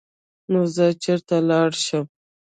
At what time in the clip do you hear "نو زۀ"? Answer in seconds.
0.51-0.87